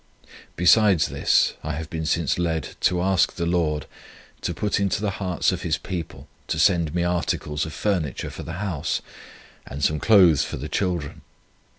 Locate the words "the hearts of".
4.99-5.61